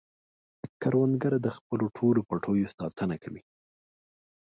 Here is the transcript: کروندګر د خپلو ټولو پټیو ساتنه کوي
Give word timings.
کروندګر 0.81 1.33
د 1.45 1.47
خپلو 1.57 1.85
ټولو 1.97 2.19
پټیو 2.29 2.71
ساتنه 2.77 3.15
کوي 3.23 3.41